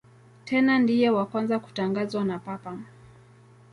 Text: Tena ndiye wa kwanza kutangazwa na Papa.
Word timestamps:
Tena 0.45 0.73
ndiye 0.79 1.09
wa 1.17 1.25
kwanza 1.29 1.55
kutangazwa 1.63 2.21
na 2.29 2.37
Papa. 2.45 2.71